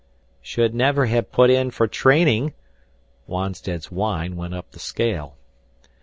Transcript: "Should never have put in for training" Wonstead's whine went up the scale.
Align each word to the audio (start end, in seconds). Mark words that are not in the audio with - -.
"Should 0.41 0.73
never 0.73 1.05
have 1.05 1.31
put 1.31 1.51
in 1.51 1.69
for 1.69 1.87
training" 1.87 2.53
Wonstead's 3.29 3.91
whine 3.91 4.35
went 4.35 4.55
up 4.55 4.71
the 4.71 4.79
scale. 4.79 5.37